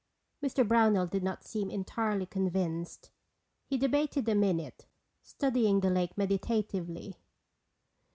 [0.41, 0.67] Mr.
[0.67, 3.11] Brownell did not seem entirely convinced.
[3.67, 4.87] He debated a minute,
[5.21, 7.17] studying the lake meditatively.